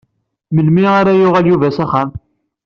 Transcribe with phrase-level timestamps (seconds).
[0.55, 2.09] Melmi ara yuɣal Yuba s axxam?